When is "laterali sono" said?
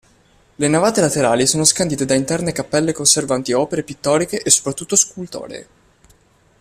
0.99-1.63